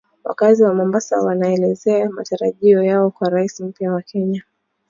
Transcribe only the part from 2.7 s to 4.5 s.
yao kwa Rais mpya wa Kenya